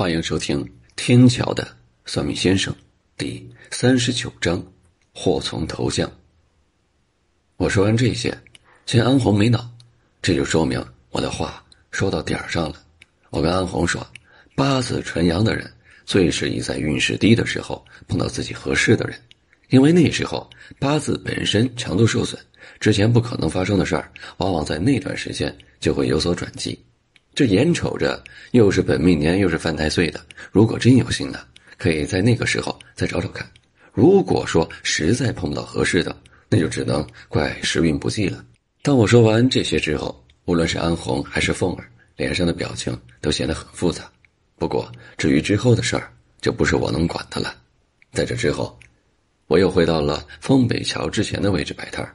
[0.00, 0.64] 欢迎收听
[0.96, 2.72] 《天桥的算命先生》
[3.18, 4.64] 第三十九章：
[5.12, 6.10] 祸从头降。
[7.58, 8.34] 我说完这些，
[8.86, 9.70] 见安红没恼，
[10.22, 12.76] 这就说明我的话说到点儿上了。
[13.28, 14.00] 我跟安红说，
[14.54, 15.70] 八字纯阳的人
[16.06, 19.20] 最适宜在运势低的时候碰到自己合适的人，
[19.68, 20.48] 因为那时候
[20.78, 22.40] 八字本身强度受损，
[22.78, 26.82] 之前不可能发生的事儿，往往在那段时间就会有所转机。
[27.34, 30.20] 这眼瞅着又是本命年，又是犯太岁的，
[30.50, 31.38] 如果真有幸呢，
[31.78, 33.48] 可以在那个时候再找找看。
[33.92, 36.14] 如果说实在碰不到合适的，
[36.48, 38.44] 那就只能怪时运不济了。
[38.82, 44.10] 当我说完这些之后，无论是安红还是凤儿，脸上的表情都显得很复杂。
[44.58, 47.54] 不过至于之后的事儿，就不是我能管的了。
[48.12, 48.78] 在这之后，
[49.46, 52.14] 我又回到了丰北桥之前的位置摆摊儿，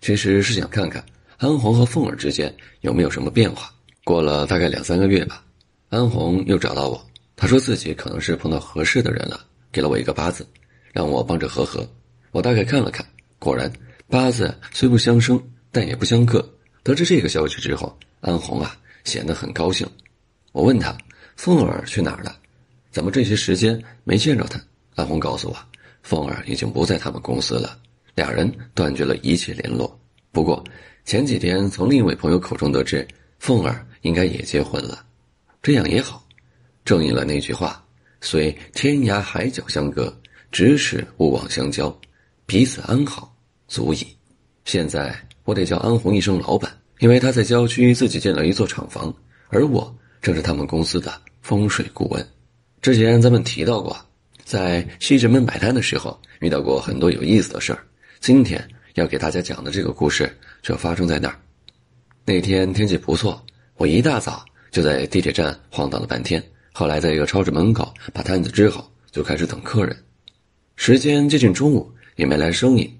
[0.00, 1.04] 其实是想看看
[1.36, 3.70] 安红和凤儿之间有没有什么变化。
[4.06, 5.42] 过了大概两三个月吧，
[5.88, 9.40] 安红又找到我，她说自己可能是碰到合适的人了，
[9.72, 10.46] 给了我一个八字，
[10.92, 11.84] 让我帮着合合。
[12.30, 13.04] 我大概看了看，
[13.40, 13.68] 果然
[14.06, 16.48] 八字虽不相生，但也不相克。
[16.84, 19.84] 得知这个消息之后，安红啊显得很高兴。
[20.52, 20.96] 我问她，
[21.34, 22.36] 凤儿去哪儿了？
[22.92, 24.60] 怎么这些时间没见着她？
[24.94, 25.56] 安红告诉我，
[26.04, 27.76] 凤儿已经不在他们公司了，
[28.14, 29.98] 两人断绝了一切联络。
[30.30, 30.62] 不过
[31.04, 33.04] 前几天从另一位朋友口中得知，
[33.40, 33.84] 凤儿。
[34.06, 35.04] 应该也结婚了，
[35.60, 36.24] 这样也好，
[36.84, 37.84] 正应了那句话
[38.22, 40.16] ：“虽天涯海角相隔，
[40.52, 41.94] 咫尺勿忘相交，
[42.46, 44.06] 彼此安好足矣。”
[44.64, 45.12] 现在
[45.42, 49.12] 我得叫安红一声老板，因为他在郊区自己建了一座厂房，
[49.48, 51.12] 而我正是他们公司的
[51.42, 52.24] 风水顾问。
[52.80, 53.96] 之前咱们提到过，
[54.44, 57.84] 在西直门摆摊的时候遇到过很多有意思的事儿。
[58.20, 61.36] 今天要给大家讲的这个故事就发生在那儿。
[62.24, 63.44] 那天天气不错。
[63.78, 69.94] 我一大早就在地铁站晃荡了半天，后来在一个超市门口把摊子支好，就开始等客人。
[70.76, 72.90] 时间接近中午，也没来生意。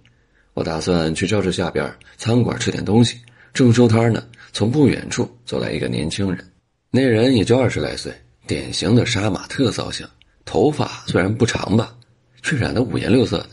[0.52, 3.18] 我打算去超市下边餐馆吃点东西。
[3.54, 4.22] 正收摊呢，
[4.52, 6.52] 从不远处走来一个年轻人。
[6.90, 8.12] 那人也就二十来岁，
[8.46, 10.06] 典型的杀马特造型，
[10.44, 11.94] 头发虽然不长吧，
[12.42, 13.50] 却染得五颜六色的，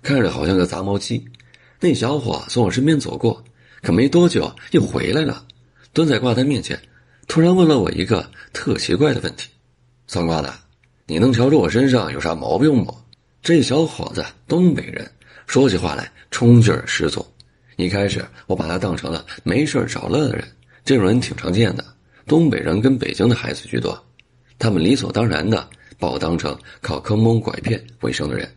[0.00, 1.22] 看着好像个杂毛鸡。
[1.80, 3.44] 那小伙从我身边走过，
[3.82, 5.44] 可没多久又回来了。
[5.94, 6.80] 蹲在挂摊面前，
[7.28, 9.50] 突然问了我一个特奇怪的问题
[10.08, 10.50] ：“算卦的，
[11.06, 12.96] 你能瞧出我身上有啥毛病不？”
[13.42, 15.10] 这小伙子东北人，
[15.46, 17.26] 说起话来冲劲儿十足。
[17.76, 20.48] 一开始我把他当成了没事找乐的人，
[20.82, 21.84] 这种人挺常见的，
[22.26, 24.02] 东北人跟北京的孩子居多，
[24.58, 28.50] 他们理所当然的把我当成靠坑蒙拐骗为生的人，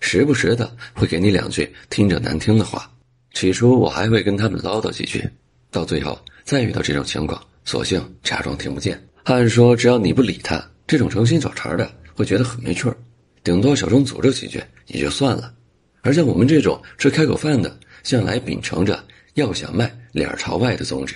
[0.00, 2.90] 时不时的会给你两句听着难听的话。
[3.34, 5.28] 起初我还会跟他们唠叨几句，
[5.70, 6.18] 到最后。
[6.48, 8.98] 再遇到这种情况，索性假装听不见。
[9.24, 12.96] 按说，只要你不理他，这种诚心找茬的会觉得很没趣儿，
[13.44, 15.52] 顶多小声诅咒几句也就算了。
[16.00, 18.98] 而像我们这种吃开口饭的，向来秉承着
[19.34, 21.14] 要想卖脸朝外的宗旨。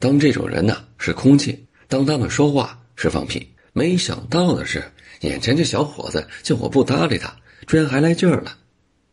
[0.00, 3.48] 当这种人呢是空气，当他们说话是放屁。
[3.72, 4.82] 没想到的是，
[5.20, 7.32] 眼前这小伙子见我不搭理他，
[7.68, 8.58] 居然还来劲儿了。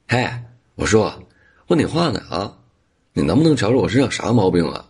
[0.08, 0.28] 嘿，
[0.74, 1.28] 我说，
[1.68, 2.58] 问你话呢啊，
[3.14, 4.84] 你能不能瞧着我身上啥毛病啊？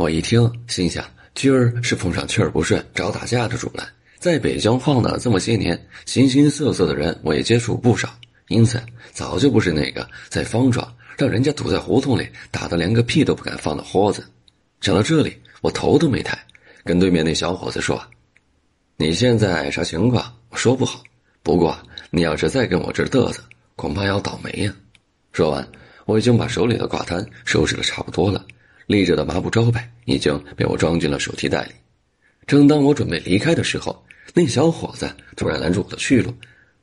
[0.00, 3.86] 我一听，心想：今儿是碰上气儿不顺找打架的主了。
[4.18, 8.08] 在北京晃荡了这么些年，形形色色的人我也接触不少，
[8.48, 8.80] 因此
[9.12, 14.24] 早就不是那个在方庄让人家堵在胡同里打得连个屁都不敢放的豁子。
[14.80, 16.38] 想到这里，我头都没抬，
[16.82, 18.02] 跟对面那小伙子说
[18.96, 20.34] ：“你现在啥情况？
[20.48, 21.02] 我说不好。
[21.42, 21.78] 不过
[22.08, 23.42] 你要是再跟我这嘚瑟，
[23.76, 24.74] 恐怕要倒霉呀。”
[25.34, 25.68] 说完，
[26.06, 28.42] 我已经把手里的挂摊收拾的差不多了。
[28.90, 31.70] 立着的麻布招牌已经被我装进了手提袋里。
[32.44, 36.34] 正当我准备离开的时候，那小伙子突然拦住我的去路。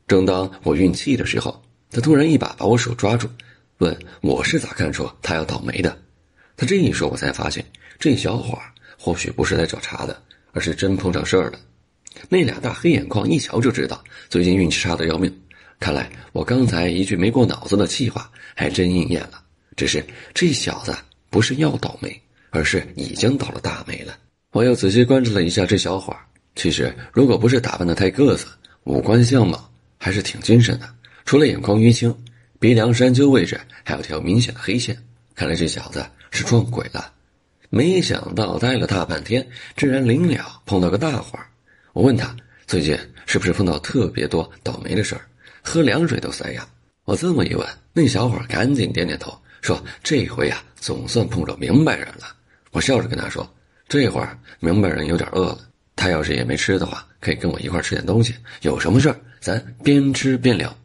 [0.07, 3.27] 正当我运气的时候，他突然一把把我手抓住，
[3.79, 5.97] 问我是咋看出他要倒霉的。
[6.55, 7.65] 他这一说，我才发现
[7.99, 8.57] 这小伙
[8.97, 10.17] 或许不是来找茬的，
[10.53, 11.59] 而是真碰上事儿了。
[12.29, 15.41] 那俩大黑眼眶一瞧就知道最近运气差的要命。
[15.77, 19.43] 看来我刚才一句没过脑子的气话还真应验了。
[19.75, 20.01] 只是
[20.33, 20.95] 这小子。
[21.29, 24.17] 不是要倒霉，而是已经倒了大霉了。
[24.51, 26.19] 我又仔细观察了一下这小伙儿
[26.55, 28.47] 其实如果不是打扮的太个子，
[28.85, 30.89] 五官相貌还是挺精神的。
[31.25, 32.15] 除了眼眶淤青，
[32.59, 34.97] 鼻梁山丘位置还有条明显的黑线，
[35.35, 37.13] 看来这小子是撞鬼了。
[37.69, 39.45] 没想到待了大半天，
[39.75, 41.37] 居然临了碰到个大活
[41.93, 42.35] 我问他
[42.65, 45.21] 最近是不是碰到特别多倒霉的事儿，
[45.61, 46.65] 喝凉水都塞牙。
[47.03, 49.37] 我这么一问，那小伙儿赶紧点点头。
[49.61, 52.35] 说这回呀，总算碰着明白人了。
[52.71, 53.47] 我笑着跟他说
[53.89, 55.59] ：“这会儿明白人有点饿了。”
[55.95, 58.35] 他要是也没吃的话，可以跟我一块吃点东西。
[58.61, 60.75] 有什么事儿，咱边吃边聊。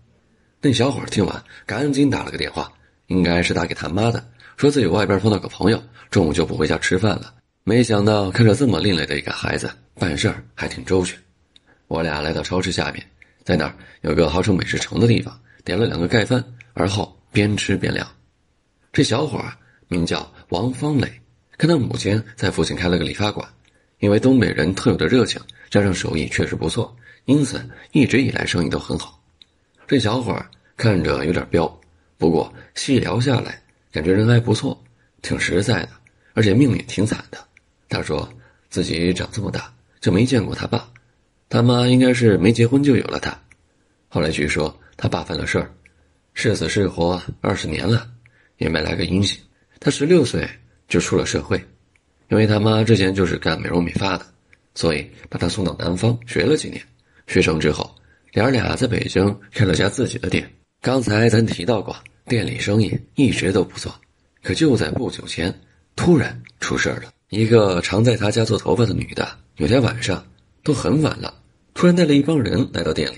[0.61, 2.73] 那小伙听完，赶紧打了个电话，
[3.09, 7.35] 应该是打给他妈的，说自己外边碰到个朋友，中午就不回家吃饭了。
[7.65, 11.19] 没想到看着这么另类的一个孩子，办事儿还挺周全。
[11.89, 13.05] 我俩来到超市下面，
[13.45, 16.43] 在那儿有个号称美食城的地方，点了两个盖饭，
[16.73, 18.07] 而后边吃边聊。
[18.93, 19.45] 这小伙
[19.93, 21.21] 名叫王方磊，
[21.59, 23.47] 看他母亲在附近开了个理发馆。
[24.01, 25.41] 因为东北人特有的热情，
[25.71, 26.93] 加上手艺确实不错，
[27.27, 29.23] 因此一直以来生意都很好。
[29.87, 31.81] 这小伙儿看着有点彪，
[32.19, 33.63] 不过细聊下来，
[33.93, 34.83] 感觉人还不错，
[35.21, 35.91] 挺实在的，
[36.33, 37.39] 而且命也挺惨的。
[37.89, 38.29] 他说
[38.71, 40.91] 自己长这么大就没见过他爸，
[41.49, 43.39] 他妈应该是没结婚就有了他。
[44.09, 45.71] 后来据说他爸犯了事儿，
[46.35, 48.11] 是死是活二十年了，
[48.57, 49.41] 也没来个音信。
[49.83, 50.49] 他十六岁
[50.87, 51.61] 就出了社会。
[52.29, 54.25] 因为他妈之前就是干美容美发的，
[54.75, 56.81] 所以把他送到南方学了几年。
[57.27, 57.95] 学成之后，
[58.33, 60.51] 俩俩在北京开了家自己的店。
[60.81, 61.95] 刚才咱提到过，
[62.27, 63.95] 店里生意一直都不错。
[64.43, 65.53] 可就在不久前，
[65.95, 67.13] 突然出事了。
[67.29, 70.25] 一个常在他家做头发的女的，有天晚上
[70.63, 71.35] 都很晚了，
[71.75, 73.17] 突然带了一帮人来到店里，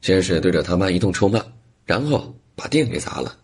[0.00, 1.40] 先是对着他妈一通臭骂，
[1.84, 3.36] 然后把店给砸了。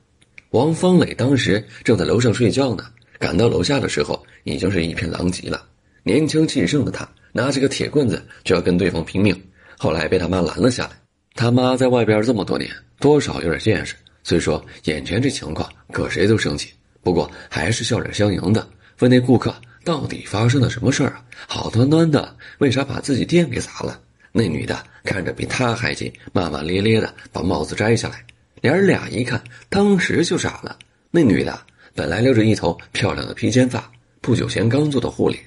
[0.57, 2.87] 王方磊当时正在楼上睡觉呢。
[3.19, 5.63] 赶到楼下的时候，已经是一片狼藉了。
[6.03, 9.39] 年轻气盛的他拿着个铁棍子就要跟对方拼命，
[9.77, 10.93] 后来被他妈拦了下来。
[11.35, 13.95] 他妈在外边这么多年，多少有点见识，
[14.25, 18.67] 虽说眼前这情况搁谁都生气，不过还是笑脸相迎的，
[19.01, 19.55] 问那顾客
[19.85, 21.23] 到底发生了什么事儿啊？
[21.47, 24.01] 好端端的，为啥把自己店给砸了？
[24.33, 28.25] 那女的看着比他还急，骂骂咧咧的把帽子摘下来，
[28.63, 30.77] 娘儿俩一看，当时就傻了。
[31.11, 31.59] 那女的。
[31.95, 35.39] 本来留着一头漂亮的披肩发，不久前刚做的护理，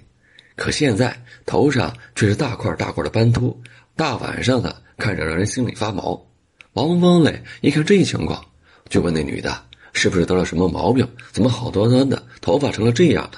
[0.55, 1.15] 可现在
[1.45, 3.55] 头上却是大块大块的斑秃，
[3.95, 6.19] 大晚上的看着让人心里发毛。
[6.73, 8.43] 王方磊一看这情况，
[8.89, 9.63] 就问那女的
[9.93, 13.37] 是不是得了什么毛病，怎么好端端的头发成了这样的？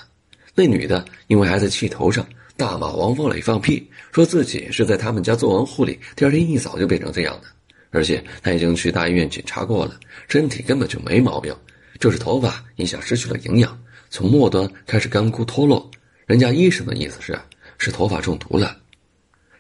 [0.56, 2.26] 那女的因为还在气头上，
[2.56, 7.48] 大骂王方磊放屁，说自己是在他们家做完护理，第二天一早就变成这样的，
[7.92, 11.56] 而且他已经去大医院检查过了，身体根本就没毛病。
[12.00, 13.80] 就是头发一下失去了营养，
[14.10, 15.88] 从末端开始干枯脱落。
[16.26, 17.40] 人家医生的意思是，
[17.78, 18.76] 是头发中毒了。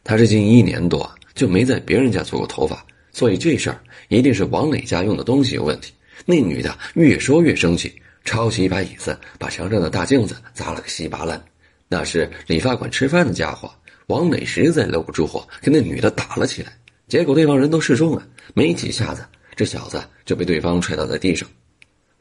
[0.04, 5.94] 他这近一年多就没在别人家做过头发，所以这事儿一定是王磊家用的东西有问题。
[6.26, 7.94] 那女的越说越生气，
[8.24, 11.40] 抄起一把椅子，把墙上的大镜子砸了个稀巴烂。
[11.88, 13.72] 那是理发馆吃饭的家伙。
[14.08, 16.74] 王磊实在搂不住火，跟那女的打了起来。
[17.12, 21.46] 结果对方人都示众了，没几下子，这小子就被对方踹倒在地上。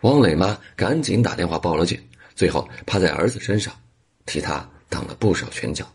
[0.00, 1.96] 王磊妈赶紧打电话报了警，
[2.34, 3.72] 最后趴在儿子身上，
[4.26, 5.86] 替他挡了不少拳脚。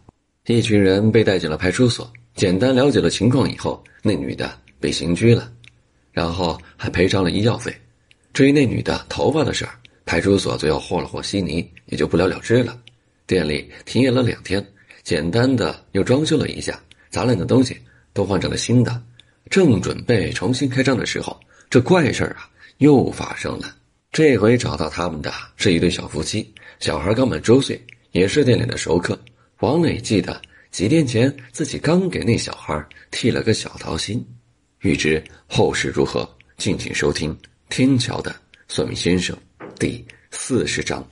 [0.45, 5.51] 一群人被带进了派出所，简单了解了情况以后，那女的被刑拘了，
[6.13, 7.75] 然后还赔偿了医药费。
[8.31, 9.75] 至于那女的头发的事儿，
[10.06, 12.80] 派出所最后和了和稀泥，也就不了了之了。
[13.27, 14.65] 店里停业了两天，
[15.03, 17.77] 简单的又装修了一下，砸烂的东西
[18.15, 19.03] 都换成了新的。
[19.51, 21.39] 正准备重新开张的时候，
[21.69, 23.75] 这怪事啊又发生了。
[24.12, 27.79] 这回找到他们的是一对小夫妻，小孩刚满周岁，
[28.12, 29.19] 也是店里的熟客。
[29.59, 30.41] 王磊记得
[30.71, 34.25] 几天前自己刚给那小孩剃了个小桃心。
[34.79, 37.31] 欲知后事如何，敬请收听
[37.69, 38.34] 《天桥的
[38.67, 39.36] 算命先生》
[39.77, 41.05] 第四十章。